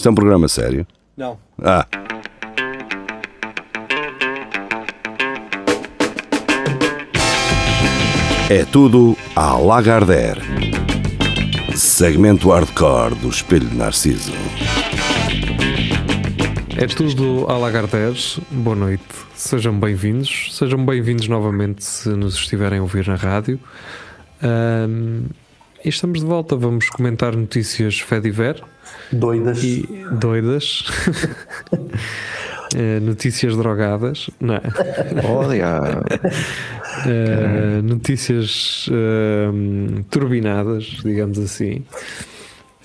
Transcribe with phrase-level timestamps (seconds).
[0.00, 0.86] Isto é um programa sério?
[1.14, 1.38] Não.
[1.62, 1.86] Ah.
[8.48, 10.40] É tudo à Lagardère.
[11.76, 14.32] Segmento hardcore do Espelho de Narciso.
[16.78, 18.16] É tudo à Lagardère.
[18.50, 19.04] Boa noite.
[19.34, 20.56] Sejam bem-vindos.
[20.56, 23.60] Sejam bem-vindos novamente se nos estiverem a ouvir na rádio.
[24.42, 25.26] Ahm,
[25.84, 26.56] e estamos de volta.
[26.56, 28.64] Vamos comentar notícias Fediver
[29.12, 29.62] Doidas.
[29.64, 30.84] e doidas.
[32.76, 34.30] Eh, notícias drogadas.
[34.40, 34.60] Não é?
[35.26, 36.02] Olha,
[37.06, 41.82] Uh, notícias uh, turbinadas, digamos assim.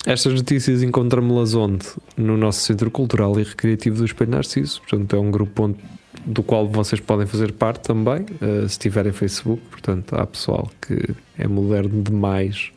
[0.06, 1.86] Estas notícias encontramos-las onde?
[2.16, 4.80] No nosso Centro Cultural e Recreativo do Espelho Narciso.
[4.80, 5.78] Portanto, é um grupo onde-
[6.24, 9.60] do qual vocês podem fazer parte também, uh, se tiverem Facebook.
[9.70, 10.98] Portanto, há pessoal que
[11.38, 12.70] é moderno demais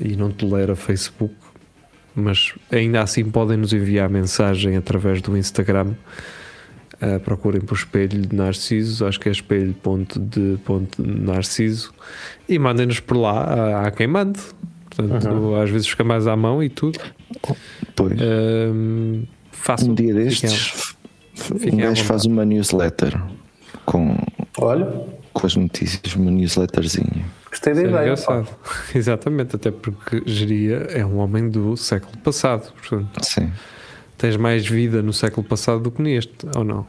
[0.00, 1.34] e não tolera Facebook,
[2.20, 5.94] mas ainda assim podem nos enviar mensagem através do Instagram.
[7.02, 11.94] Uh, procurem por espelho de Narciso, acho que é espelho.de.narciso
[12.46, 13.86] e mandem-nos por lá.
[13.86, 14.38] Há, quem mande,
[14.90, 17.00] portanto, às vezes fica mais à mão e tudo.
[17.96, 18.20] pois.
[18.20, 20.94] Um, façam, um dia destes,
[21.34, 23.18] fiquem um gajo faz uma newsletter
[23.86, 24.14] com,
[24.58, 24.84] Olha,
[25.32, 27.24] com as notícias, uma newsletterzinha.
[27.60, 28.02] Gostei da é ideia.
[28.02, 28.48] engraçado.
[28.94, 32.72] Exatamente, até porque Geria é um homem do século passado.
[32.72, 33.52] Portanto, Sim.
[34.16, 36.86] tens mais vida no século passado do que neste, ou não?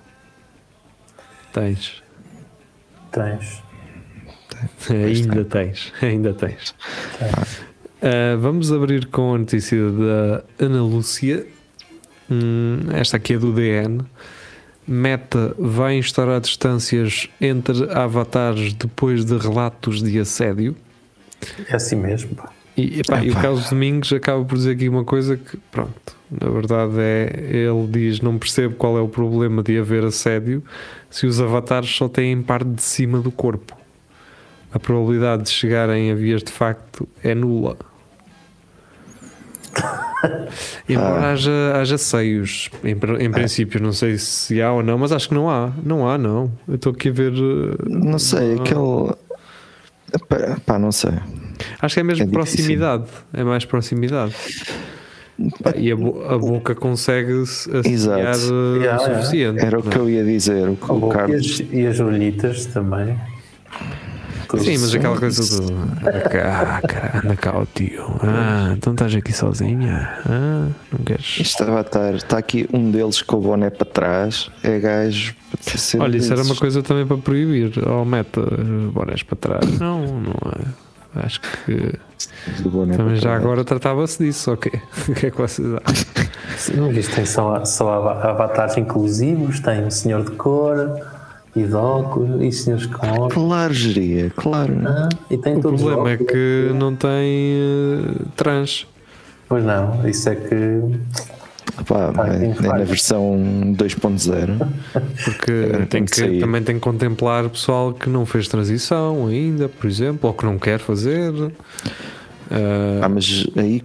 [1.54, 2.02] Tens.
[3.12, 3.62] Tens.
[4.90, 6.72] ainda tens, ainda tens.
[8.02, 11.46] Uh, vamos abrir com a notícia da Ana Lúcia.
[12.30, 14.06] Hum, esta aqui é do DN.
[14.92, 20.76] Meta vai instaurar distâncias entre avatares depois de relatos de assédio.
[21.68, 22.36] É assim mesmo.
[22.36, 22.52] pá.
[22.76, 23.34] E, epá, e o.
[23.34, 28.22] Carlos Domingos acaba por dizer aqui uma coisa que, pronto, na verdade é, ele diz,
[28.22, 30.64] não percebe qual é o problema de haver assédio
[31.10, 33.78] se os avatares só têm parte de cima do corpo.
[34.74, 37.78] A probabilidade de chegarem a vias de facto é nula.
[40.88, 41.32] Embora Ah.
[41.32, 42.92] haja, haja seios, em,
[43.24, 45.72] em princípio, não sei se há ou não, mas acho que não há.
[45.84, 46.52] Não há, não.
[46.68, 47.34] Eu estou aqui a ver.
[47.34, 48.62] uh, Não sei, há.
[48.62, 49.14] aquele.
[50.28, 51.12] Pá, pá, não sei.
[51.82, 53.06] Acho que é mesmo É proximidade.
[53.34, 54.36] É mais proximidade.
[55.64, 58.54] Pá, E a, bo- a boca consegue se associar Exato.
[58.54, 59.20] o Yeah, yeah.
[59.22, 59.66] suficiente.
[59.66, 60.02] Era o não que é?
[60.02, 60.68] eu ia dizer.
[60.70, 61.46] O, A o boca e Carlos.
[61.62, 63.18] as, e as olhitas também.
[64.52, 65.74] Tudo Sim, mas aquela coisa do.
[66.06, 68.04] Ah, cara, anda cá o tio.
[68.22, 70.10] Ah, então estás aqui sozinha.
[70.26, 71.26] Ah, não queres.
[71.26, 72.14] Isto estava a estar.
[72.16, 74.52] Está aqui um deles com o boné para trás.
[74.62, 75.34] É gajo.
[76.02, 77.72] Olha, isso era uma coisa também para proibir.
[77.88, 79.80] Ou meta uh, bonés para trás.
[79.80, 80.92] Não, não é.
[81.24, 81.94] Acho que
[82.96, 83.42] também já trás.
[83.44, 84.72] agora tratava-se disso, ok?
[85.10, 86.82] O que é que vocês acham?
[86.82, 91.00] Não viste, tem só, só ava- avatares inclusivos, tem um senhor de cor,
[91.56, 93.34] e de óculos, e senhores com óculos.
[93.34, 94.74] Claro, geria, claro.
[94.86, 98.88] Ah, e tem O problema é que não tem uh, trans.
[99.50, 100.82] Pois não, isso é que.
[101.88, 103.38] Pá, Tá, é, é na versão
[103.76, 104.68] 2.0.
[105.24, 109.88] Porque tem tem que também tem que contemplar pessoal que não fez transição ainda, por
[109.88, 111.34] exemplo, ou que não quer fazer.
[112.50, 113.82] Ah, Ah, mas aí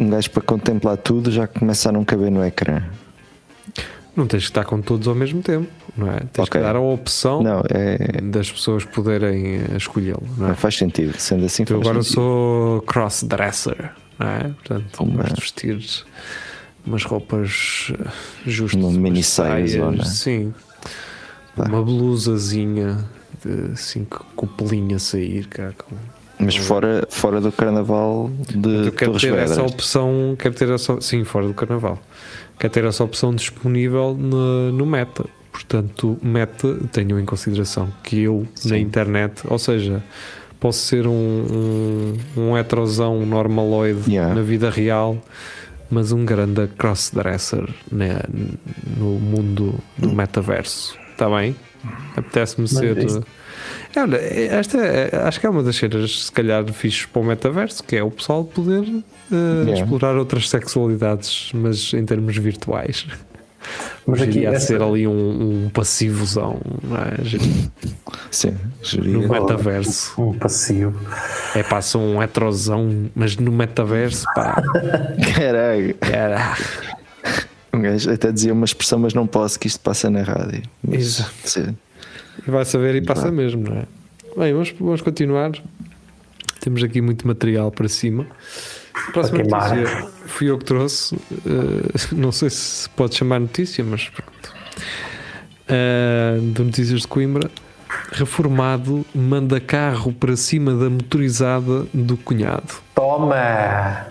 [0.00, 2.82] um gajo para contemplar tudo já começa a não caber no ecrã.
[4.18, 6.20] Não tens que estar com todos ao mesmo tempo, não é?
[6.32, 6.50] Tens Ok.
[6.50, 10.22] que dar a opção Não, é, das pessoas poderem eh, escolhê-lo.
[10.36, 10.54] Não é?
[10.54, 11.16] faz sentido.
[11.18, 12.14] Sendo assim, Eu faz agora sentido.
[12.14, 14.38] sou cross-dresser, não é?
[14.48, 16.04] Portanto, Uma- gosto de vestir
[16.86, 18.08] umas roupas eh,
[18.46, 18.82] justas.
[18.82, 20.04] Uma mini saia, né?
[20.04, 20.52] Sim.
[21.56, 21.64] Pá.
[21.64, 23.04] Uma blusazinha
[23.44, 24.46] de assim, com
[24.94, 25.94] a sair, cá, com
[26.38, 29.72] Mas fora, fora do carnaval de Eu quero Torres ter essa Vedras.
[29.72, 31.98] opção, quero ter essa, sim, fora do carnaval.
[32.58, 35.24] Quero ter essa opção disponível no, no Meta.
[35.52, 38.78] Portanto, Meta, tenham em consideração que eu na Sim.
[38.80, 40.02] internet, ou seja,
[40.60, 44.34] posso ser um, um, um heterosão normaloide Yeah.
[44.34, 45.18] na vida real,
[45.90, 48.20] mas um grande crossdresser né,
[48.96, 50.96] no mundo do metaverso.
[51.12, 51.54] Está bem?
[52.16, 52.98] Apetece-me ser.
[52.98, 53.47] isto- É,
[54.02, 57.82] Olha, esta é- acho que é uma das cenas, se calhar, fixes para o metaverso,
[57.84, 58.84] que é o pessoal poder
[59.30, 59.72] eh, Yeah.
[59.82, 63.06] explorar outras sexualidades, mas em termos virtuais.
[64.06, 67.10] Mas aqui Iria essa- ser ali um, um passivozão não é?
[68.30, 69.12] Sim, geria.
[69.18, 70.14] no metaverso.
[70.18, 70.98] Um passivo.
[71.54, 74.62] É pá, sou um heterosão, mas no metaverso, pá,
[75.36, 75.94] Caralho.
[76.00, 76.56] era.
[77.74, 80.62] Um gajo até dizia uma expressão, mas não posso, que isto passa na rádio.
[80.82, 81.30] Mas, Exato.
[81.44, 81.76] sim.
[82.46, 83.84] E vai saber e passa mesmo, não é?
[84.36, 85.52] Bem, vamos, vamos continuar.
[86.60, 88.26] Temos aqui muito material para cima.
[89.12, 91.16] Próxima notícia fui eu que trouxe.
[91.46, 94.54] eh, não sei se pode chamar notícia, mas pronto.
[95.66, 97.50] Eh, de Notícias de Coimbra.
[98.12, 102.74] Reformado manda carro para cima da motorizada do cunhado.
[102.94, 104.06] Toma!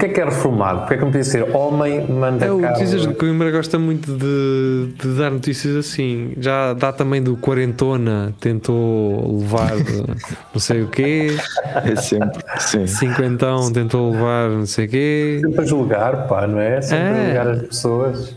[0.00, 0.78] Porquê que é reformado?
[0.80, 2.58] Porquê que não podia ser homem manda É, o?
[2.58, 6.32] Notícias de Coimbra gosta muito de, de dar notícias assim.
[6.38, 9.72] Já dá também do Quarentona, tentou levar
[10.54, 11.36] não sei o quê.
[11.84, 12.42] É sempre.
[12.58, 12.86] Sim.
[12.86, 15.40] Cinquentão tentou levar não sei o quê.
[15.44, 16.80] Sempre a julgar, pá, não é?
[16.80, 17.10] Sempre É.
[17.10, 18.36] a julgar as pessoas.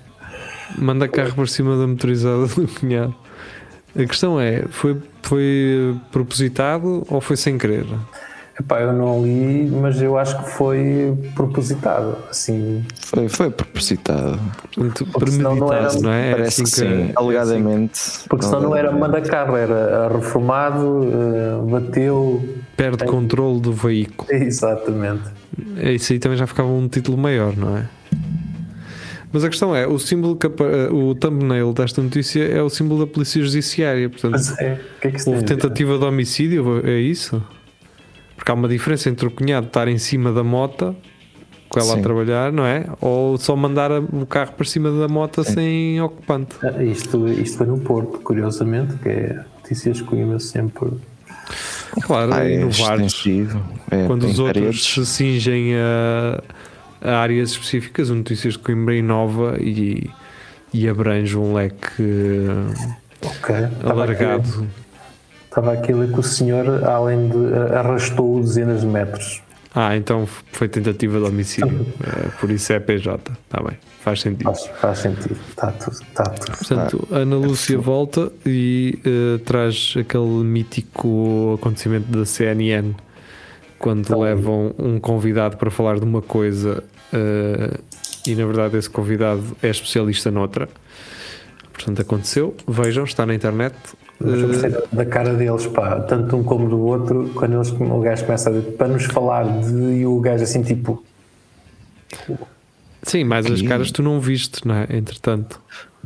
[0.78, 3.16] Manda carro por cima da motorizada do cunhado.
[3.96, 7.86] A questão é, foi, foi propositado ou foi sem querer?
[8.60, 12.16] Epá, eu não li, mas eu acho que foi propositado.
[12.30, 14.40] Assim, Foi, foi propositado.
[14.76, 16.28] Portanto, Porque senão não premeditado, não, era- é?
[16.30, 16.70] É Parece assim que
[17.08, 17.12] sim.
[17.16, 18.00] Alegadamente.
[18.30, 22.48] porque senão não era manda carro, era reformado, eh, bateu.
[22.78, 24.28] Perde controle do veículo.
[24.32, 25.24] Exatamente.
[25.78, 27.88] É, Isso aí também já ficava um título maior, não é?
[29.32, 33.04] Mas a questão é, o símbolo que apa- o thumbnail desta notícia é o símbolo
[33.04, 36.82] da Polícia Judiciária, portanto, Mas é, o que é que se houve tentativa de homicídio,
[36.88, 37.44] é isso?
[38.44, 40.94] Porque há uma diferença entre o cunhado estar em cima da moto
[41.70, 42.02] com ela a Sim.
[42.02, 42.86] trabalhar, não é?
[43.00, 46.58] Ou só mandar a- o carro para cima da moto sem ocupante.
[46.62, 50.90] Ah, Isto, isto foi no Porto, curiosamente, que é notícias de Coimbra sempre.
[52.02, 53.00] Claro, Ah, é inovar.
[53.92, 54.84] É, quando os outros paredes.
[54.94, 56.44] se cingem a,
[57.02, 60.10] a áreas específicas, o Notícias de Coimbra inova e,
[60.74, 62.04] e abrange um leque
[63.22, 63.56] Ok.
[63.56, 64.68] Estava aqui, alargado.
[65.54, 67.54] Estava aqui a ler que o senhor, além de.
[67.76, 69.42] arrastou dezenas de metros.
[69.76, 74.44] Ah, então foi tentativa de homicídio, É, por isso é PJ, está bem, faz sentido.
[74.44, 75.36] Faz, faz sentido.
[75.50, 75.94] Está tudo.
[76.00, 76.58] Está tudo.
[76.58, 82.94] Portanto, a Ana Lúcia volta e eh, traz aquele mítico acontecimento da CNN
[83.80, 87.80] quando Então- levam um convidado para falar de uma coisa eh,
[88.28, 90.70] e na verdade esse convidado é especialista noutra.
[91.74, 92.56] Portanto, aconteceu.
[92.68, 93.74] Vejam, está na internet.
[94.24, 97.70] Mas eu gostei da cara deles, pá, tanto de um como do outro, quando eles,
[97.72, 99.74] o gajo começa a dizer para nos falar de.
[99.74, 101.04] e o gajo assim tipo.
[103.04, 104.88] sim, mas as caras tu não viste, não é?
[104.90, 105.60] Entretanto,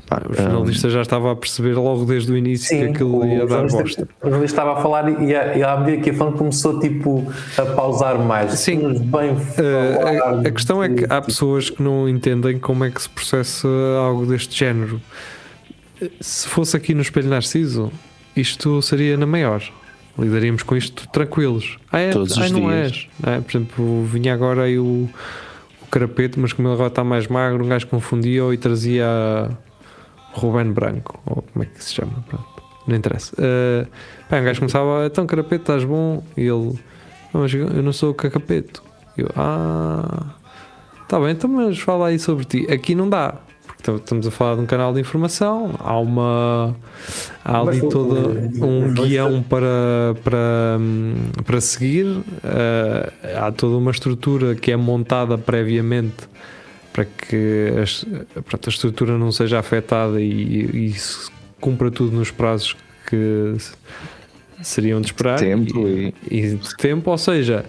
[0.08, 3.64] Pá, o jornalista já estava a perceber logo desde o início que aquilo ia dar
[3.68, 4.08] bosta.
[4.22, 7.30] o jornalista estava a falar e, a- e à medida que ia falando começou tipo
[7.58, 8.54] a pausar mais.
[8.60, 9.00] Sim.
[9.00, 12.92] Bem Uh, a, a questão é que há de- pessoas que não entendem como é
[12.92, 13.68] que se processa
[14.00, 15.02] algo deste género.
[16.20, 17.92] Se fosse aqui no Espelho Narciso,
[18.36, 19.64] isto seria na maior.
[20.18, 21.78] Lidaríamos com isto tranquilos.
[21.92, 22.12] Ah, é?
[22.12, 23.08] Todos os não dias.
[23.24, 23.36] és.
[23.38, 23.40] é?
[23.42, 25.10] Por exemplo, vinha agora aí o,
[25.82, 29.06] o carapeto, mas como ele agora está mais magro, um gajo confundia e trazia
[30.34, 32.24] Ruben Branco, ou como é que se chama?
[32.28, 33.36] Pronto, não interessa.
[33.36, 33.88] Uh,
[34.30, 36.24] pá, um gajo começava, então carapeto, estás bom?
[36.36, 36.80] E ele,
[37.34, 38.84] não, mas eu não sou o cacapeto.
[39.18, 40.26] Eu, ah,
[41.08, 42.68] tá bem, então mas fala aí sobre ti.
[42.72, 43.36] Aqui não dá,
[43.80, 46.76] estamos a falar de um canal de informação, há uma.
[47.44, 48.16] Há ali Mas todo
[48.66, 50.78] um guião para, para,
[51.46, 52.06] para seguir,
[52.44, 56.28] eh, há toda uma estrutura que é montada previamente
[56.92, 58.06] para que as-
[58.46, 61.30] pronto, a estrutura não seja afetada e, e se
[61.62, 62.76] cumpra tudo nos prazos
[63.08, 63.74] que se-
[64.62, 67.64] seriam de esperar Tempo e, e de tempo, ou seja,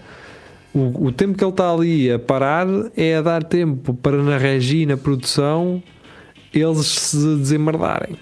[0.75, 2.66] o, o tempo que ele está ali a parar
[2.96, 5.82] é a dar tempo para na regi e na produção
[6.52, 8.17] eles se desemmerdarem.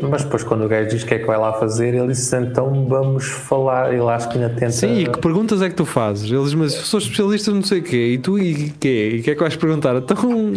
[0.00, 2.30] Mas depois, quando o gajo diz o que é que vai lá fazer, ele diz
[2.32, 3.94] então vamos falar.
[3.94, 4.72] Ele acho que ainda tenta.
[4.72, 6.30] Sim, e que perguntas é que tu fazes?
[6.30, 9.12] Eles dizem, mas eu sou especialista não sei o quê, e tu e quê?
[9.14, 9.96] E o que é que vais perguntar?
[9.96, 10.16] Então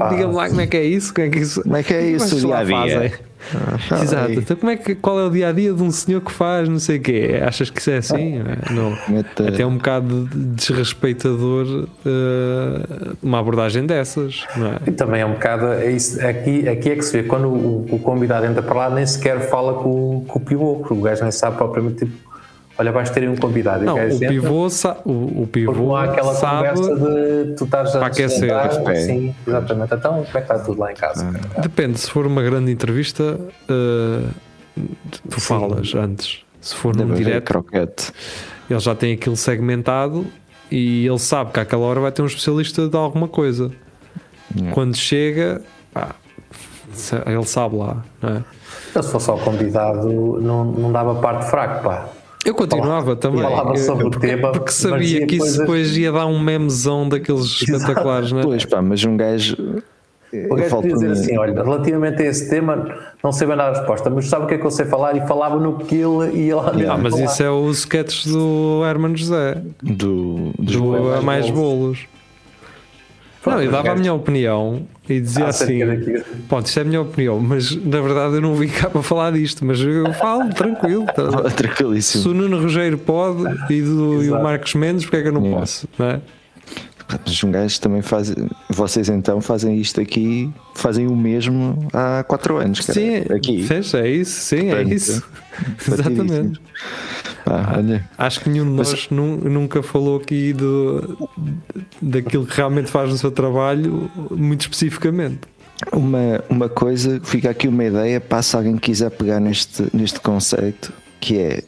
[0.09, 2.09] diga-me lá como é que é isso, como é que isso, Como é que é
[2.09, 3.19] isso Vocês o lá dia
[3.53, 3.77] a dia?
[3.79, 4.03] fazem?
[4.05, 6.31] Exato, então como é que, qual é o dia a dia de um senhor que
[6.31, 7.39] faz não sei o quê?
[7.45, 8.41] Achas que isso é assim?
[8.71, 8.97] Não.
[9.07, 14.77] Mete- Até é um bocado desrespeitador eh, uma abordagem dessas, não é?
[14.87, 15.67] E também é um bocado.
[15.73, 18.89] É isso, aqui, aqui é que se vê, quando o, o convidado entra para lá,
[18.89, 22.28] nem sequer fala com, o- com o pivô, porque o gajo nem sabe propriamente tipo.
[22.79, 23.83] Olha, vais ter um convidado.
[23.83, 27.65] Não, o pivô, sa- o, o Porque não pivô há aquela sabe, conversa de tu
[27.65, 28.49] estás a aquecer,
[28.85, 28.95] pé.
[28.95, 29.93] Sim, exatamente.
[29.93, 31.29] Então, como é que está tudo lá em casa?
[31.61, 34.29] depende, se for uma grande entrevista, eh,
[35.29, 36.45] tu falas antes.
[36.61, 38.11] Se for Deve num haver direto, croquete.
[38.69, 40.25] ele já tem aquilo segmentado
[40.71, 43.71] e ele sabe que àquela hora vai ter um especialista de alguma coisa.
[44.55, 44.73] Yeah.
[44.73, 45.61] Quando chega,
[45.93, 46.15] pá,
[47.25, 48.43] ele sabe lá, não é?
[48.89, 50.07] Então, se fosse só convidado,
[50.41, 52.07] não, não dava parte fraco, pá.
[52.45, 56.11] Eu continuava também, falava sobre o porque, tema, porque sabia que isso coisas- depois ia
[56.11, 58.43] dar um memezão daqueles espetaculares, não é?
[58.43, 59.57] Pois pá, mas um gajo
[60.49, 63.77] O gajo podia dizer assim: olha, relativamente a esse tema, não sei bem dar a
[63.77, 65.17] resposta, mas sabe o que é que eu sei falar?
[65.17, 69.17] E falava no que ele ia lá Ah, mas isso é o sketch do Hermano
[69.17, 71.17] José, do, do bolos.
[71.17, 71.99] A Mais Bolos.
[73.45, 76.25] Não, eu dava a minha opinião e dizia assim: Acerca daquilo.
[76.47, 79.31] Pronto, isto é a minha opinião, mas na verdade eu não vim cá para falar
[79.31, 81.05] disto, mas eu falo tranquilo.
[81.05, 81.49] tá?
[81.49, 82.23] Tranquilíssimo.
[82.23, 84.41] Se o Nuno Rogério pode e, do, e o.
[84.41, 85.59] Marcos Mendes, porque é que eu não Yeah.
[85.61, 85.87] posso?
[85.97, 86.21] Não é?
[87.25, 88.33] Mas um gajo também faz.
[88.69, 92.93] Vocês então fazem isto aqui, fazem o mesmo há 4 anos, cara.
[92.99, 93.67] Sim, aqui.
[93.97, 95.23] é isso, sim, é Portanto, isso.
[95.91, 96.61] Exatamente.
[97.45, 101.17] Ah, olha, Acho que nenhum de Mas- nós nun- nunca falou aqui do,
[102.01, 105.39] daquilo que realmente faz no seu trabalho, muito especificamente.
[105.91, 110.93] uma, uma coisa, fica aqui uma ideia para se alguém quiser pegar neste, neste conceito,
[111.19, 111.63] que é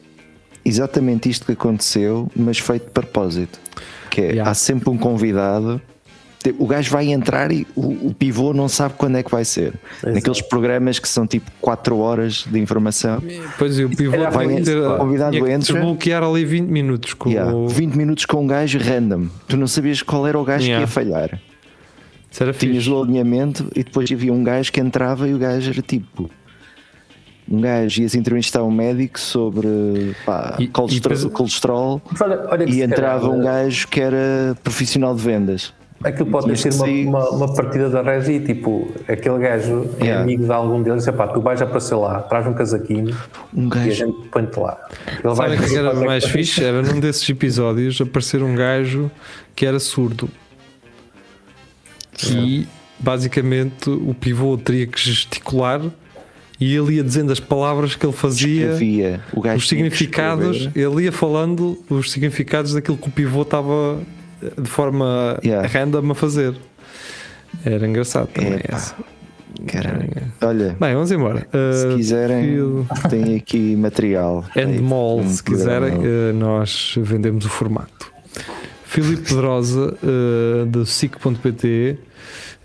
[0.64, 3.58] exatamente isto que aconteceu, mas feito de propósito.
[4.12, 4.50] Que é, Yeah.
[4.50, 5.80] há sempre um convidado.
[6.58, 9.74] O gajo vai entrar e o, o pivô não sabe quando é que vai ser.
[10.04, 13.22] Naqueles programas que são tipo 4 horas de informação.
[13.58, 15.72] Pois e o pivô tem vai que ter, o convidado tinha que entra.
[15.74, 17.68] desbloquear ali 20 minutos com Yeah, o.
[17.68, 19.28] 20 minutos com um gajo random.
[19.46, 20.84] Tu não sabias qual era o gajo Yeah.
[20.84, 21.40] que ia falhar.
[22.30, 22.90] Isso era Tinhas fixe.
[22.90, 26.28] o alinhamento e depois havia um gajo que entrava e o gajo era tipo.
[27.50, 32.64] Um gajo ias entrevistar um médico sobre pá, E- e colesterol, depois- colesterol olha, olha
[32.70, 35.74] e entrava calhar, um gajo que era profissional de vendas.
[36.04, 37.06] Aquilo pode sido uma, sair.
[37.06, 40.22] uma, uma partida da regi, tipo, aquele gajo é Yeah.
[40.22, 43.16] amigo de algum deles, e pá, tu vais aparecer lá, traz um casaquinho
[43.54, 43.90] Um e a gajo.
[43.92, 44.78] gente põe-te lá.
[45.22, 46.64] Ele Sabe o que era fazer- mais fixe?
[46.64, 49.10] Era num desses episódios aparecer um gajo
[49.54, 50.28] que era surdo.
[52.30, 52.66] E
[52.98, 55.80] basicamente o pivô teria que gesticular
[56.64, 59.20] e ele ia dizendo as palavras que ele fazia, Escrevia.
[59.56, 64.00] Os significados, ele ia falando os significados daquilo que o pivô estava
[64.42, 65.66] eh, de forma Yeah.
[65.66, 66.54] random a fazer.
[67.64, 68.54] Era engraçado também.
[68.54, 68.76] Epá.
[68.76, 68.94] essa.
[69.66, 70.08] Caralho.
[70.40, 71.40] Olha, Bem, vamos embora.
[71.72, 74.44] se Uh, quiserem, fio- tem aqui material.
[74.56, 78.10] Endemol, Um se quiserem, eh, nós vendemos o formato.
[78.84, 81.98] Filipe Pedrosa, eh, do SIC.pt.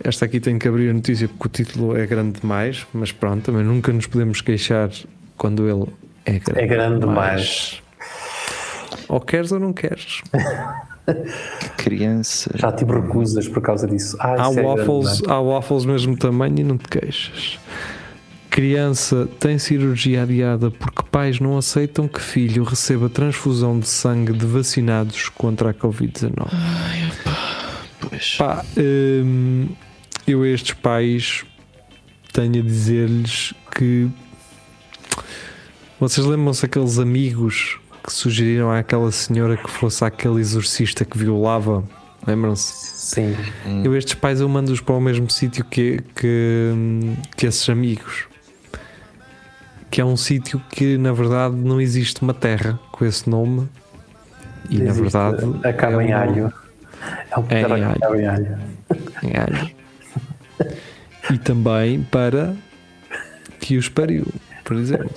[0.04, 3.44] Esta aqui tem que abrir a notícia porque o título é grande demais, mas pronto,
[3.46, 4.89] também nunca nos podemos queixar
[5.38, 5.92] quando ele
[6.25, 7.82] é grande, É grande demais.
[9.08, 10.22] Ou queres ou não queres.
[11.77, 12.51] Criança.
[12.56, 14.18] Já tive recusas por causa disso.
[14.20, 15.22] Ah, Há é waffles, demais.
[15.27, 17.58] há waffles mesmo tamanho e não te queixas.
[18.50, 24.46] Criança tem cirurgia adiada porque pais não aceitam que filho receba transfusão de sangue de
[24.46, 26.48] vacinados contra a Covid-19.
[28.01, 28.36] Pois.
[28.38, 29.68] Pá, hum,
[30.27, 31.46] eu a estes pais
[32.34, 34.10] tenho a dizer-lhes que
[36.00, 41.84] vocês lembram-se aqueles amigos que sugeriram àquela senhora que fosse aquele exorcista que violava?
[42.25, 42.74] Lembram-se?
[43.15, 43.36] Sim.
[43.84, 46.72] Eu estes pais eu mando-os para o mesmo sítio que, que,
[47.36, 48.25] que esses amigos.
[49.89, 53.67] Que é um sítio que na verdade não existe uma terra com esse nome.
[54.69, 55.67] E na Existe verdade.
[55.67, 56.53] Acaba em é um- alho.
[57.31, 57.91] É um É em alho.
[57.91, 58.17] acaba
[59.24, 59.76] em alho.
[61.34, 62.53] E também para
[63.60, 64.25] que os pariu,
[64.63, 65.10] por exemplo.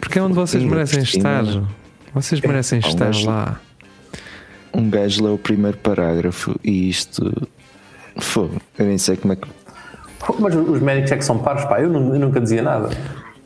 [0.00, 1.44] Porque é onde vocês merecem estar.
[2.14, 3.60] Vocês merecem estar lá.
[4.74, 7.32] Um gajo leu o primeiro parágrafo e isto.
[8.18, 8.60] Fogo.
[8.78, 9.48] Eu nem sei como é que.
[10.38, 11.80] Mas os médicos é que são paros, pá.
[11.80, 12.90] Eu, nu- eu nunca dizia nada.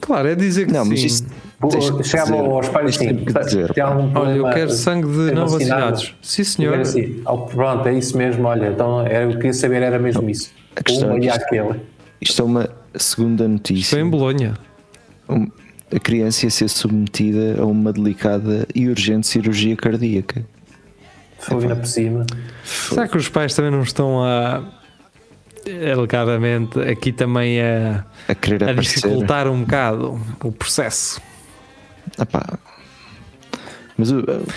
[0.01, 0.91] Claro, é dizer que Não, sim.
[0.91, 3.17] mas que Chegava dizer, aos pais assim,
[3.73, 4.49] tem algum Olha, problema?
[4.49, 5.81] eu quero sangue de não vacinado?
[5.93, 6.15] vacinados.
[6.21, 6.73] Sim, senhor.
[6.75, 10.29] era assim, oh, pronto, é isso mesmo, olha, então era, eu queria saber, era mesmo
[10.29, 10.53] isso.
[10.77, 11.81] A questão Uma é que e isto- aquele.
[12.21, 13.99] Isto é uma segunda Foi notícia.
[14.01, 14.55] em Bolonha.
[15.29, 15.51] Um-
[15.95, 20.45] a criança ia ser submetida a uma delicada e urgente cirurgia cardíaca.
[21.39, 22.27] Foi ainda por cima.
[22.65, 24.65] Será que os pais também não estão a.
[25.93, 28.95] alegadamente aqui também a, A querer a aparecer.
[29.01, 31.21] dificultar um bocado o processo?
[32.19, 32.59] Ah pá.
[33.99, 34.11] Mas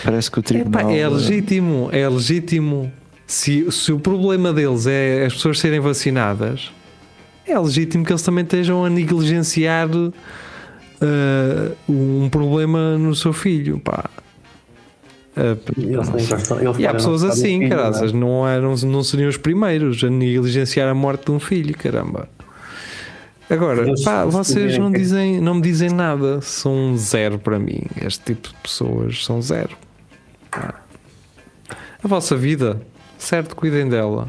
[0.03, 0.91] parece que o Epá, tribunal.
[0.91, 2.91] é legítimo, é legítimo.
[3.29, 6.71] Se, se o problema deles é as pessoas serem vacinadas,
[7.45, 10.11] é legítimo que eles também estejam a negligenciar uh,
[11.87, 13.79] um problema no seu filho.
[13.79, 14.09] Pá.
[15.37, 18.59] Uh, gostam- e há pessoas assim, filho, caraças, não é?
[18.59, 22.27] não, eram, não seriam os primeiros a negligenciar a morte de um filho, caramba.
[23.47, 27.83] Agora, Eles pá, vocês não, dizem, não me dizem nada, são zero para mim.
[28.03, 29.77] Este tipo de pessoas são zero.
[30.49, 30.81] Pá.
[32.03, 32.81] A vossa vida,
[33.19, 34.27] certo, cuidem dela.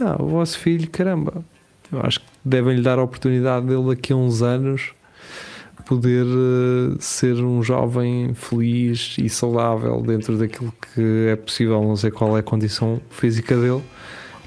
[0.00, 1.44] Ah, o vosso filho, caramba.
[1.90, 4.92] Eu acho que devem lhe dar a oportunidade dele daqui a uns anos
[5.88, 12.10] poder eh, ser um jovem feliz e saudável dentro daquilo que é possível, não sei
[12.10, 13.82] qual é a condição física dele,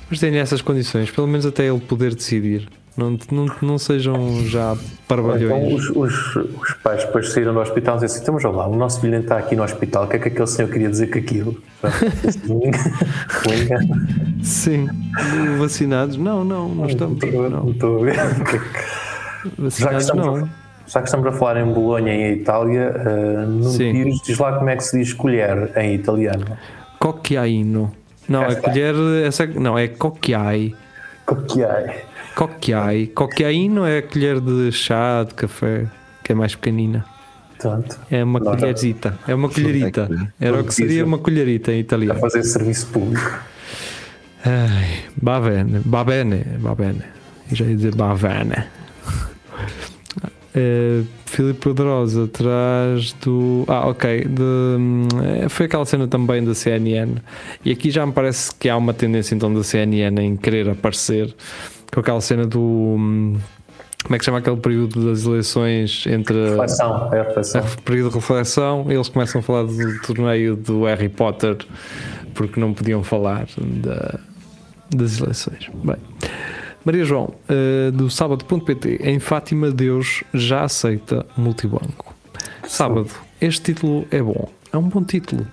[0.07, 2.69] Mas tenha essas condições, pelo menos até ele poder decidir.
[2.97, 5.89] Não, não, não sejam já Então, parvalhões.
[5.89, 8.99] os, os, os pais depois saíram do hospital e diziam assim: estamos lá, o nosso
[8.99, 11.19] filho nem está aqui no hospital, o que é que aquele senhor queria dizer com
[11.19, 11.57] aquilo?
[14.43, 14.87] Sim.
[15.57, 16.17] Vacinados?
[16.17, 17.19] Não, não, não estamos.
[17.23, 17.71] Não Não.
[17.71, 18.15] estou a ver.
[18.15, 18.61] Já que,
[19.57, 20.35] Vacinados estamos não.
[20.35, 20.47] a,
[20.87, 23.77] já que estamos a falar em Bolonha em Itália, uh.
[23.77, 26.45] Pires diz lá como é que se diz colher em italiano.
[26.99, 27.91] Cocchiaino.
[28.27, 28.95] Não, é colher.
[29.25, 30.73] Essa, não, é cocchiai.
[31.25, 31.95] Coquiai.
[32.35, 33.07] Cocchiai.
[33.07, 35.87] Cocchiaino é a colher de chá, de café,
[36.23, 37.05] que é mais pequenina.
[37.59, 38.57] Portanto, É uma Nota.
[38.57, 39.19] colherzita.
[39.27, 40.09] É uma colherita.
[40.39, 42.19] Era o que seria uma colherita em a italiano.
[42.19, 43.39] fazer serviço público.
[44.43, 47.03] Ai, va bene, va bene, va bene.
[47.51, 48.65] Eu já ia dizer va bene.
[50.53, 53.63] Eh, Filipe Poderosa atrás do.
[53.67, 54.25] Ah, ok.
[54.25, 55.07] De, hum,
[55.47, 57.15] foi aquela cena também da CNN.
[57.63, 61.33] E aqui já me parece que há uma tendência então da CNN em querer aparecer
[61.93, 62.59] com aquela cena do.
[62.61, 63.37] hum,
[64.03, 66.49] Como é que chama aquele período das eleições entre.
[66.51, 67.61] Reflexão, é a reflexão.
[67.61, 71.57] A período de reflexão, eles começam a falar do torneio do Harry Potter
[72.33, 74.19] porque não podiam falar da-
[74.95, 75.69] das eleições.
[75.83, 75.97] Bem,
[76.83, 82.15] Maria João, eh, do sábado.pt, em Fátima, Deus já aceita multibanco.
[82.67, 85.45] Sábado, este título é bom, é um bom título.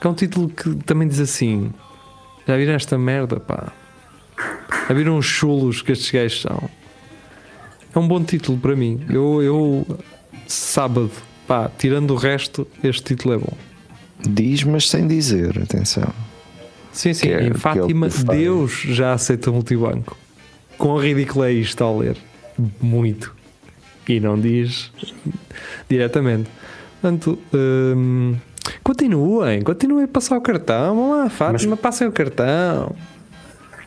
[0.00, 1.72] Que é um título que também diz assim:
[2.46, 3.72] já viram esta merda, pá?
[4.88, 6.68] Já viram os chulos que estes gajos são?
[7.94, 9.00] É um bom título para mim.
[9.10, 9.98] Eu, eu
[10.46, 11.10] sábado,
[11.46, 13.52] pá, tirando o resto, este título é bom.
[14.28, 16.08] Diz, mas sem dizer, atenção.
[16.92, 18.08] Sim, sim, é- em Fátima.
[18.08, 20.16] Deus já aceita multibanco.
[20.78, 22.16] Quão ridículo é isto ao ler?
[22.80, 23.34] Muito.
[24.08, 24.90] E não diz
[25.88, 26.48] diretamente.
[27.00, 28.34] Portanto, hum,
[28.82, 30.94] continuem, continuem a passar o cartão.
[30.96, 32.94] Vamos lá, Fátima, passem o cartão.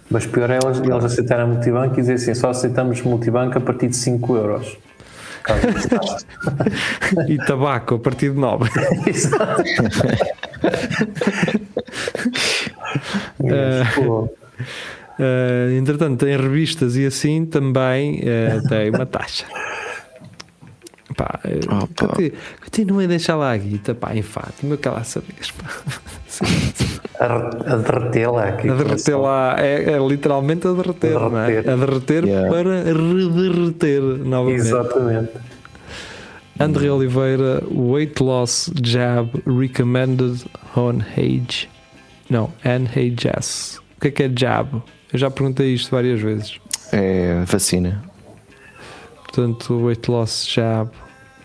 [0.09, 3.88] Mas pior é eles, eles aceitarem multibanco e dizer assim: só aceitamos multibanco a partir
[3.88, 4.77] de 5 euros.
[7.27, 8.67] E tabaco a partir de 9.
[9.07, 9.63] Exato.
[13.95, 14.29] Pô,
[15.17, 19.46] Uh, entretanto, em revistas e assim também uh, tem uma taxa.
[21.15, 22.07] Pá, uh, Opa.
[22.09, 25.70] conti- continuem a deixar lá a guita, pá, em Fátima, que lá sabias, pá.
[27.17, 31.48] A, re- a derretê-la a derreter lá, é, é literalmente a derreter, A não é?
[31.48, 31.69] derreter.
[31.71, 32.50] A derreter Yeah.
[32.50, 34.59] para rederreter novamente.
[34.59, 35.29] Exatamente.
[36.59, 40.43] André Oliveira, weight loss jab recommended
[40.75, 41.69] on age.
[42.29, 43.79] Não, NHS.
[43.98, 44.81] O que é que é jab?
[45.13, 46.59] Eu já perguntei isto várias vezes.
[46.91, 48.03] É vacina.
[49.24, 50.89] Portanto, weight loss jab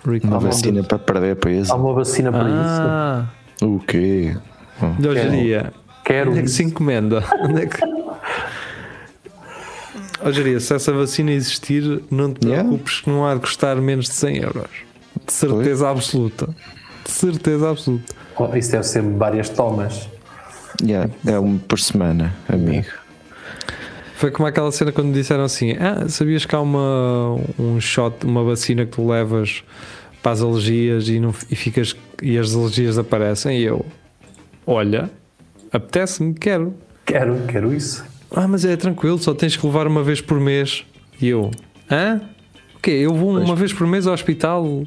[0.04, 0.46] Uma recommended.
[0.46, 1.72] vacina para perder peso.
[1.72, 3.24] Há uma vacina para Ah,
[3.62, 4.36] O quê?
[4.82, 5.70] Oh, de.
[6.04, 7.24] Quero Onde é que se encomenda?
[7.42, 7.78] Onde é que...
[10.60, 12.68] Se essa vacina existir, não te Yeah.
[12.68, 14.70] preocupes que não há de custar menos de 100 euros.
[15.26, 16.46] De certeza absoluta.
[17.04, 18.14] De certeza absoluta.
[18.36, 20.08] Oh, Isso deve ser várias tomas.
[20.82, 22.86] yeah, é um por semana, amigo.
[24.16, 28.44] Foi como aquela cena quando disseram assim: Ah, sabias que há uma, um shot, uma
[28.44, 29.64] vacina que tu levas
[30.22, 33.58] para as alergias e, não, e, ficas, e as alergias aparecem?
[33.58, 33.84] E eu,
[34.66, 35.10] olha,
[35.72, 36.74] apetece-me, quero.
[37.04, 38.04] Quero, quero isso.
[38.30, 40.84] Ah, mas é tranquilo, só tens que levar uma vez por mês.
[41.20, 41.50] E eu,
[41.90, 42.20] hã?
[42.76, 42.90] O quê?
[42.92, 44.86] Eu vou uma vez por mês ao hospital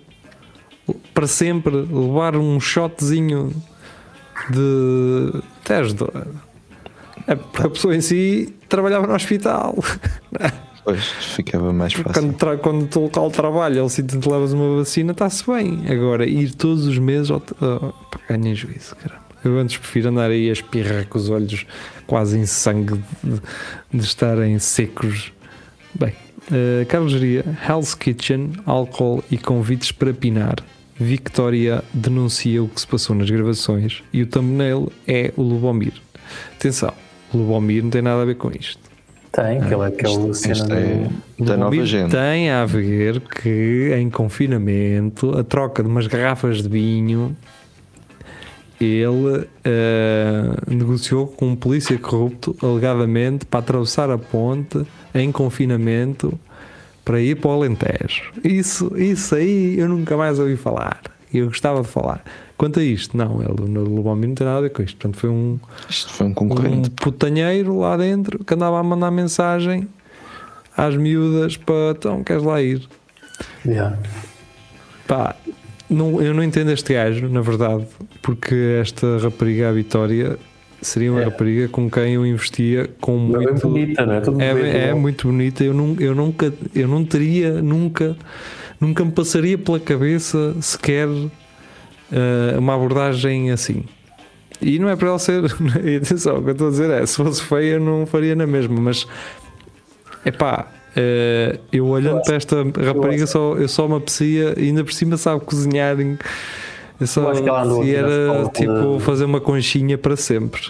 [1.14, 3.54] para sempre levar um shotzinho
[4.50, 5.42] de.
[5.64, 6.04] Tens de.
[7.28, 9.76] É porque a pessoa em si trabalhava no hospital.
[10.86, 12.34] Pois, ficava mais Quando, fácil.
[12.34, 15.50] tra quando o teu local de trabalho é o sítio onde levas uma vacina, está-se
[15.50, 15.82] bem.
[15.90, 19.23] Agora, ir todos os meses, ao te- pá, ganhem juízo, caramba.
[19.44, 21.66] Eu antes prefiro andar aí a espirrar com os olhos
[22.08, 23.42] quase em sangue de,
[23.94, 25.32] de estarem secos.
[25.94, 26.14] Bem,
[26.50, 30.56] uh, Carlos Geria, Hell's Kitchen, álcool e convites para pinar.
[30.96, 35.94] Victoria denuncia o que se passou nas gravações e o thumbnail é o Lubomir.
[36.56, 36.94] Atenção,
[37.34, 38.94] o Lubomir não tem nada a ver com isto.
[39.34, 40.76] Tem, aquela, aquela Isto, cena do.
[40.76, 42.12] é da nova gente.
[42.12, 47.36] tem a ver que em confinamento a troca de umas garrafas de vinho
[48.84, 56.38] ele eh, negociou com um polícia corrupto alegadamente para atravessar a ponte em confinamento
[57.06, 58.32] para ir para o Alentejo.
[58.44, 61.02] Isso, isso aí eu nunca mais ouvi falar.
[61.34, 62.24] Eu gostava de falar.
[62.56, 64.96] Quanto a isto, não, ele no Lubomir não tem nada a ver com isto.
[64.98, 66.90] Portanto, foi um, Isto foi um um concorrente.
[66.92, 69.88] putanheiro lá dentro que andava a mandar mensagem
[70.78, 72.88] às miúdas para então queres lá ir?
[73.66, 73.98] Yeah.
[75.08, 75.36] Pá,
[75.94, 77.86] não, eu não entendo este gajo, na verdade,
[78.22, 80.38] porque esta rapariga, a Vitória,
[80.82, 81.26] seria uma É.
[81.26, 83.68] rapariga com quem eu investia com Não é bem muito.
[83.70, 84.22] bonita, não é?
[84.22, 85.64] Tudo É, bem, é não muito bonita.
[85.64, 88.18] Eu, nun- eu nunca, eu não teria, nunca,
[88.82, 91.08] nunca me passaria pela cabeça sequer
[92.12, 93.84] eh, uma abordagem assim.
[94.62, 95.44] E não é para ela ser.
[96.02, 98.46] Atenção, o que eu estou a dizer é: se fosse feia, eu não faria na
[98.48, 98.80] mesma.
[98.80, 99.06] Mas
[100.26, 100.68] é pá,
[101.72, 105.42] eu olhando para esta rapariga, só, eu só me apetecia, e ainda por cima sabe
[105.42, 106.00] cozinhar.
[106.00, 106.18] em-
[107.00, 110.16] Eu só Eu acho que ela andou na era tipo de- fazer uma conchinha para
[110.16, 110.62] sempre.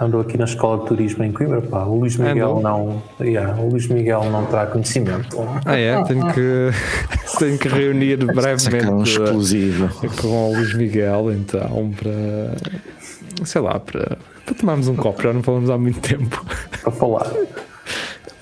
[0.00, 1.84] Andou aqui na escola de turismo em Coimbra, pá.
[1.84, 2.62] O Luís Miguel Andou?
[2.62, 3.02] não.
[3.20, 5.36] Yeah, o Luís Miguel não terá conhecimento.
[5.64, 6.02] Ah, é?
[6.02, 6.70] Tenho que,
[7.38, 9.88] tenho que reunir um brevemente exclusivo.
[10.20, 15.22] com o Luís Miguel, então, para sei lá, para, para tomarmos um copo.
[15.22, 16.44] Já não falamos há muito tempo.
[16.82, 17.30] para falar.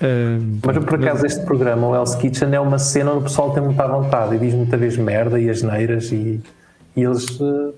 [0.03, 3.51] Ah, Mas por acaso este programa, o Hell's Kitchen, é uma cena onde o pessoal
[3.51, 6.41] tem muita vontade e diz muita vez merda e asneiras e,
[6.95, 7.39] e eles.
[7.39, 7.71] eh,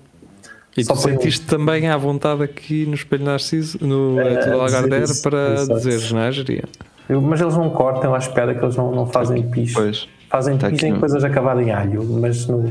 [0.76, 4.52] e só tu sentiste também à vontade aqui no Espelho Narciso, no É, é, tudo
[4.54, 5.74] a Lagardère, dizer para exato.
[5.78, 6.64] dizeres, não é, Jeria?
[7.08, 9.74] eu- mas eles não cortam à espera que eles não, não fazem piso.
[9.74, 10.08] Pois.
[10.28, 12.64] Fazem Tá aqui em no- coisas acabadas em alho, mas no.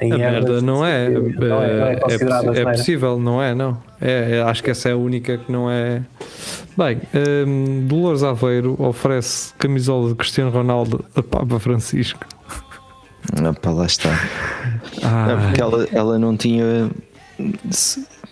[0.00, 2.70] Em A ervas, merda não é, não é, não é é, possi- é asneira.
[2.72, 3.54] possível, não é?
[3.54, 3.76] Não.
[4.00, 6.02] É, é, acho que essa é a única que não é.
[6.76, 7.00] Bem,
[7.46, 12.20] hum, Dolores Aveiro oferece camisola de Cristiano Ronaldo a Papa Francisco.
[13.42, 14.08] Ah, pá, lá está.
[15.02, 16.90] Ah, Não, porque ela, ela não tinha.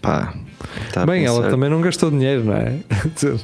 [0.00, 0.34] Pá.
[0.92, 2.78] tá Bem, ela também não gastou dinheiro, não é?
[3.14, 3.38] Dizer,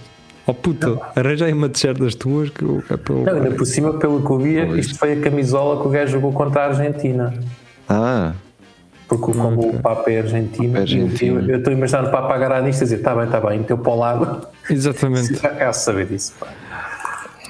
[0.48, 3.64] Oh puta, arranja aí uma t-shirt das tuas que eu é eu- Não, ainda por
[3.66, 4.86] cima, pelo que eu vi, Pois.
[4.86, 7.34] isto foi a camisola que o gajo jogou contra a Argentina.
[7.88, 8.32] Ah,
[9.08, 11.40] Porque como o Papa é argentino, Papa é argentino.
[11.40, 13.58] eu- eu estou a imaginar o Papa agarrar nisto e dizer: está bem, está bem,
[13.60, 14.48] meteu para o lado.
[14.68, 15.34] Exatamente.
[15.34, 16.32] Já quero saber disso.
[16.40, 16.48] Pá.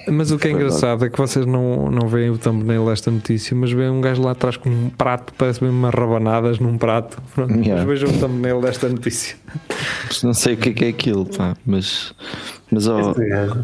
[0.09, 3.57] Mas o que é engraçado é que vocês não, não veem o thumbnail desta notícia,
[3.57, 7.21] mas veem um gajo lá atrás com um prato, parece mesmo umas rabanadas num prato.
[7.35, 7.85] Pronto, Yeah.
[7.85, 9.37] Mas vejam o thumbnail desta notícia.
[10.23, 11.57] não sei o que é, que é aquilo, pá.
[11.67, 12.15] Mas.
[12.71, 13.15] Mas, ó,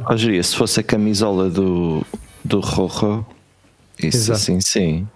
[0.07, 2.05] ó, Jeria, se fosse a camisola do,
[2.45, 3.25] do Rojo,
[4.03, 4.33] isso Exato.
[4.33, 5.07] assim, sim.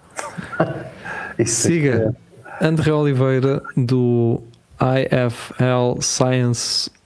[1.38, 2.14] Isso Siga
[2.60, 4.40] André Oliveira do
[4.80, 6.96] iflscience.com.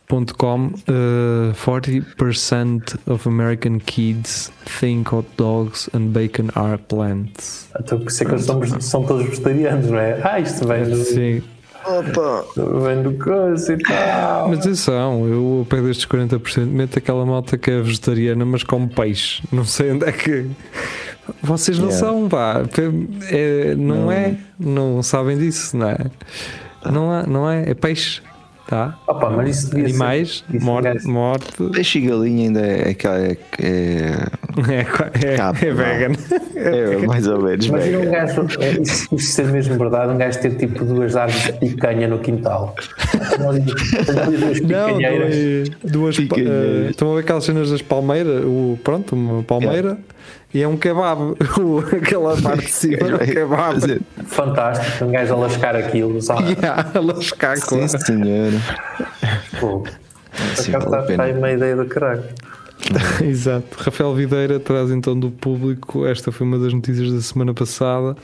[0.88, 7.68] Uh, 40% of American kids think hot dogs and bacon are plants.
[7.78, 8.44] Então, isso é que eles
[8.80, 10.20] são, todos vegetarianos, não é?
[10.24, 11.42] Ah, isto vem do, Sim,
[11.86, 12.44] Opa!
[12.56, 14.48] vem do coisa e tal.
[14.48, 18.88] mas atenção, eu ao pé destes 40% meto aquela malta que é vegetariana, mas come
[18.88, 19.42] peixe.
[19.52, 20.50] Não sei onde é que.
[21.42, 22.06] Vocês não Yeah.
[22.06, 22.62] são, pá.
[23.30, 25.96] É, não, é, não sabem disso, não é?
[26.90, 28.22] Não, há, não é, é peixe,
[28.66, 28.98] tá?
[29.06, 31.52] Opa, mas isso devia ser- Animais, isso morte, morte.
[31.72, 34.16] Peixe e galinha ainda é, é, é,
[34.68, 35.52] É, é, é não.
[35.52, 36.12] vegan.
[36.56, 37.66] é, é mais ou menos.
[37.66, 41.44] Imagina um gajo, é, isso, isso ser mesmo verdade, um gajo ter tipo duas árvores
[41.44, 42.74] de picanha no quintal.
[43.38, 44.98] Duas Não,
[45.84, 46.16] duas.
[46.18, 46.86] pa- Picanheiras.
[46.86, 48.42] eh, estão a ver aquelas cenas das palmeiras?
[48.44, 49.98] O, pronto, uma palmeira
[50.52, 51.34] e é um kebab.
[51.96, 54.00] Aquela parte de cima é um kebab.
[54.26, 56.20] Fantástico, um gajo a lascar aquilo.
[56.22, 57.86] Só, Yeah, elas cacam.
[57.88, 58.52] Sim, senhor.
[59.60, 59.84] pô,
[60.54, 62.22] Sim, Por acaso vale a está, aí uma ideia do caralho.
[63.22, 63.66] Exato.
[63.78, 66.06] Rafael Videira traz então do público.
[66.06, 68.16] Esta foi uma das notícias da semana passada.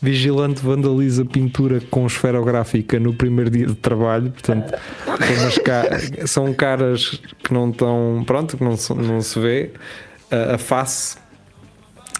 [0.00, 4.30] Vigilante vandaliza pintura com esferográfica no primeiro dia de trabalho.
[4.30, 4.72] Portanto,
[5.04, 8.22] são, umas ca- são caras que não estão.
[8.26, 9.70] Pronto, que não, se- não se vê
[10.30, 11.16] a, a face.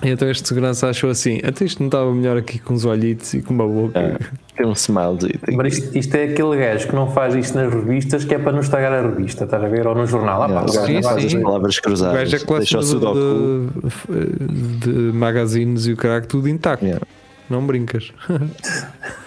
[0.02, 3.32] E então este segurança achou assim: até isto não estava melhor aqui com os olhitos
[3.32, 3.98] e com uma boca.
[3.98, 5.40] Ah, tem um smile.
[5.54, 8.52] Mas isto, isto é aquele gajo que não faz isto nas revistas que é para
[8.52, 9.86] não estragar a revista, estás a ver?
[9.86, 10.42] Ou no jornal.
[10.42, 11.26] Ah, pá, o gajo sim, faz sim.
[11.28, 11.40] isto.
[11.40, 12.30] palavras O cruzadas.
[12.30, 13.70] gajo é Deixa o sudoku.
[14.10, 16.84] de, de magazines e o caralho tudo intacto.
[16.84, 17.04] Yeah.
[17.48, 18.12] Não brincas.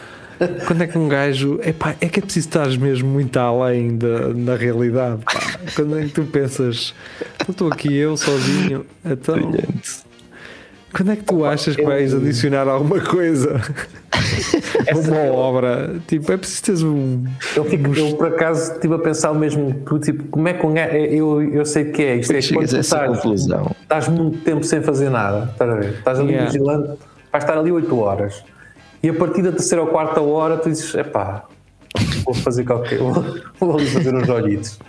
[0.68, 1.60] Quando é que um gajo.
[1.64, 5.22] Epá, é que é preciso estar mesmo muito além da, da realidade.
[5.26, 5.40] pá.
[5.76, 6.94] Quando é que tu pensas,
[7.36, 9.36] "Então estou aqui eu sozinho, então.
[10.96, 13.62] Quando é que tu achas que vais adicionar alguma coisa?
[15.08, 15.96] Uma obra.
[16.08, 17.24] Tipo, é preciso teres um.
[17.56, 20.66] Eu, fico, eu por acaso estive a pensar o mesmo tu, tipo, como é que
[20.66, 23.76] um gajo, eu, eu sei que é, isto é quando estás, conclusão.
[23.82, 25.90] estás muito tempo sem fazer nada, estás a ver?
[25.92, 26.52] Estás ali Yeah.
[26.52, 26.88] vigilante,
[27.32, 28.44] vais estar ali 8 horas
[29.02, 31.46] e a partir da terceira ou quarta hora tu dizes, epá,
[32.24, 33.00] vou fazer qualquer,
[33.60, 34.80] vou, fazer uns olhitos.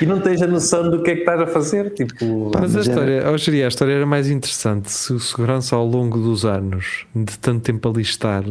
[0.00, 2.80] E não tens a noção do que é que estás a fazer, tipo, Mas a
[2.80, 6.44] era- história, hoje diria, a história era mais interessante se o segurança ao longo dos
[6.44, 8.44] anos, de tanto tempo ali estar,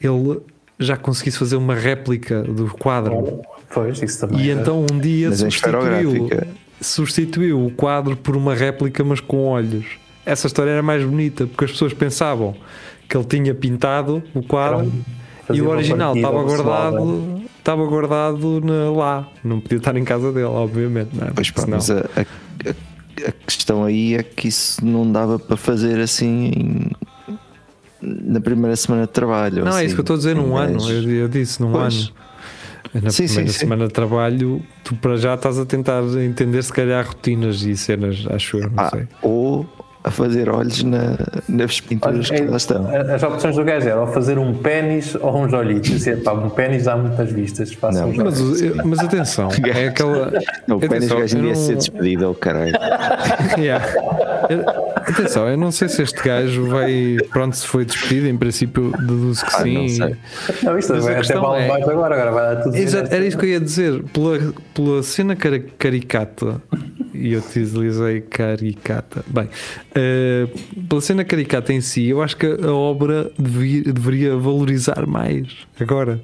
[0.00, 0.40] ele
[0.78, 3.40] já conseguisse fazer uma réplica do quadro.
[3.72, 4.44] pois, isso também.
[4.46, 4.52] E é.
[4.54, 6.28] então um dia Mas substituiu,
[6.80, 9.86] substituiu o quadro por uma réplica, mas com olhos.
[10.24, 12.54] Essa história era mais bonita porque as pessoas pensavam
[13.12, 15.02] que ele tinha pintado o quadro um-
[15.54, 20.46] e o original estava guardado estava guardado na- lá, não podia estar em casa dele,
[20.46, 21.10] obviamente.
[21.12, 21.30] Não é?
[21.30, 26.00] Pois pá, mas a, a- a- questão aí é que isso não dava para fazer
[26.00, 26.90] assim em-
[28.00, 29.62] na primeira semana de trabalho.
[29.64, 30.90] Não, é assim, isso que eu estou a dizer num um ano.
[30.90, 31.94] Eu, eu disse num Pois.
[32.94, 33.02] ano.
[33.02, 33.58] Na Sim, sim, primeira sim.
[33.58, 38.24] semana de trabalho, tu para já estás a tentar entender se calhar rotinas e cenas,
[38.30, 39.06] acho eu, não Ah, sei.
[39.22, 39.66] ou
[40.04, 41.16] a fazer olhos na,
[41.48, 42.90] nas pinturas Olha, que lá estão.
[42.92, 45.90] é- As opções do gajo eram ou fazer um pênis ou um olhos.
[45.92, 47.76] Assim, pá, um pênis dá muitas vistas.
[47.92, 50.32] Não, um Mas, o- mas atenção, é aquela.
[50.66, 52.72] Não, o pênis gajo eu ia ser despedido ao caralho.
[53.58, 53.84] Yeah.
[54.48, 57.16] Eu- Atenção, eu não sei se este gajo vai.
[57.30, 59.74] Pronto, se foi despedido, em princípio deduzo que Ah, sim.
[59.74, 60.16] não sei.
[60.62, 61.36] Não, isto mas a vai até é-
[61.92, 64.02] agora, agora vai dar tudo Exato, era isso que eu ia dizer.
[64.12, 64.38] Pela,
[64.74, 66.62] pela cena caricata,
[67.22, 69.24] e eu utilizei caricata.
[69.26, 69.48] Bem,
[69.94, 70.46] eh,
[70.88, 75.46] pela cena caricata em si, eu acho que a obra devia- deveria valorizar mais
[75.80, 76.20] agora.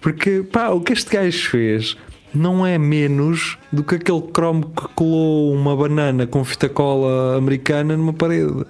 [0.00, 1.96] Porque, pá, o que este gajo fez
[2.34, 7.96] não é menos do que aquele cromo que colou uma banana com fita cola americana
[7.96, 8.64] numa parede.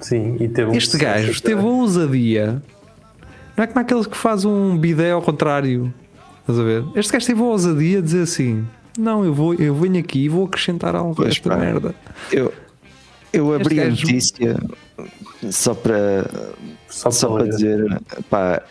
[0.00, 2.62] Sim, e teve um Este gajo teve a ousadia.
[3.56, 5.92] Não é como aqueles que faz um bidé ao contrário.
[6.40, 6.84] Estás a ver?
[6.96, 8.66] Este gajo teve a ousadia de dizer assim:
[8.98, 11.56] Não, eu, vou, eu venho aqui e vou acrescentar algo a Pois, esta pá.
[11.56, 11.94] merda.
[12.30, 12.52] Eu,
[13.32, 14.56] eu Este abri a gajo- notícia
[15.50, 16.30] só para,
[16.88, 18.62] Só só para dizer pá,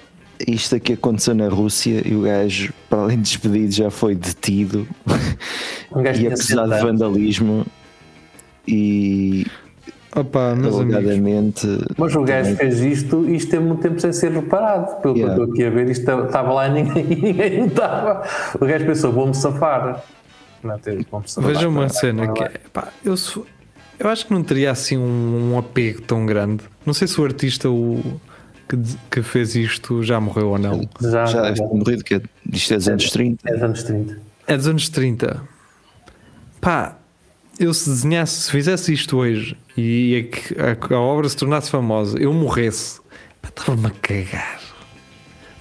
[0.48, 4.88] isto aqui aconteceu na Rússia e o gajo, para além de despedido, já foi detido
[5.92, 6.82] Um gajo e acusado de 60 anos.
[6.82, 7.66] vandalismo
[8.68, 9.46] e
[10.16, 10.96] Opa, meus amigos.
[10.96, 15.02] alegadamente Mas o gajo fez isto e isto teve muito tempo sem ser reparado.
[15.02, 15.36] Pelo Yeah.
[15.36, 18.28] que eu estou aqui a ver, isto estava lá e ninguém, ninguém notava.
[18.60, 20.04] O gajo pensou, vou-me safar.
[20.64, 21.52] Não, teve, vou-me safar.
[21.54, 22.52] Veja uma cena que é.
[22.74, 23.46] Pá, eu, sou-
[23.98, 26.64] eu acho que não teria assim um, um apego tão grande.
[26.86, 28.02] Não sei se o artista o,
[28.68, 28.78] que,
[29.10, 30.82] que fez isto já morreu ou não.
[31.00, 32.22] Já, já já, deve ter morrido, que é,
[32.52, 33.50] isto é dos anos 30.
[33.50, 34.18] É dos anos 30.
[34.48, 35.42] É dos anos 30.
[36.60, 36.96] Pá,
[37.60, 40.56] eu se desenhasse, se fizesse isto hoje e a, que-
[40.94, 43.00] a- a obra se tornasse famosa, eu morresse,
[43.44, 44.60] estava-me a cagar.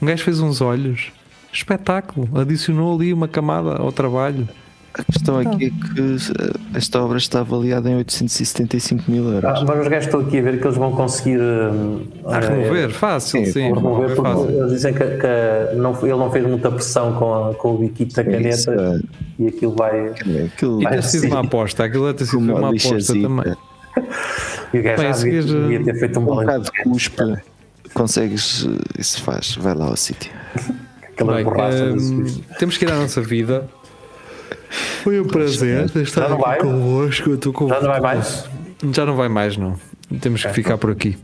[0.03, 1.13] Um gajo fez uns olhos,
[1.53, 4.49] espetáculo, adicionou ali uma camada ao trabalho.
[4.93, 9.45] A questão aqui é que eh, esta obra está avaliada em 875 mil euros.
[9.45, 12.41] Ah, mas os gajos estão aqui a ver que eles vão conseguir hum, A eh,
[12.49, 13.73] remover, fácil, sim, sim.
[13.73, 14.51] remover porque fácil.
[14.51, 18.17] eles dizem que, que não, ele não fez muita pressão com, a- com o biquito
[18.17, 19.01] da caneta Isso, é.
[19.39, 20.09] e aquilo vai.
[20.09, 23.55] Aquilo E Vai ter sido uma aposta, aquilo deve ter sido uma uma aposta também.
[24.73, 27.37] E o gajo já a devia, seguir, devia ter feito um Um bocado de cuspe,
[27.93, 30.31] consegues, eh, isso faz, vai lá ao sítio.
[31.03, 32.25] aquela Bem, borracha hum,
[32.59, 33.69] temos que ir à nossa vida.
[35.03, 36.59] Foi um prazer estar Já não aqui vai?
[36.59, 37.31] convosco.
[37.35, 38.49] Estou com- Já não vai mais?
[38.93, 39.77] Já não vai mais, não.
[40.21, 41.19] Temos que ficar por aqui.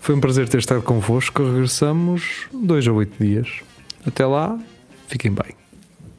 [0.00, 1.42] Foi um prazer ter estado convosco.
[1.42, 3.48] Regressamos dois a oito dias.
[4.06, 4.56] Até lá,
[5.08, 5.54] fiquem bem.